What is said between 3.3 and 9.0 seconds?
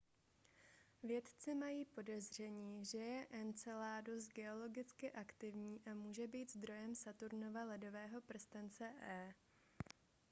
enceladus geologicky aktivní a může být zdrojem saturnova ledového prstence